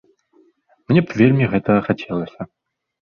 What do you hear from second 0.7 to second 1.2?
Мне б